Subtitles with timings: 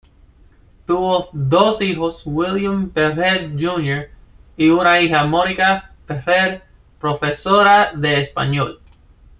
[0.87, 4.09] Tuvo dos hijos, William Pereira, Jr.,
[4.57, 6.63] y una hija, Mónica Pereira,
[6.99, 8.79] profesora de español.